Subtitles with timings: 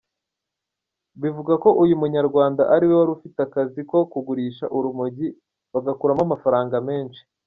[1.21, 5.27] Bivugwa ko uyu Munyarwanda ariwe wari ufite akazi ko kugurisha urumogi
[5.73, 7.21] bagakuramo amafaranga menshi.